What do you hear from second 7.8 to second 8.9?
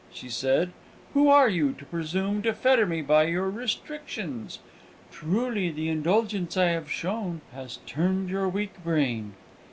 turned your weak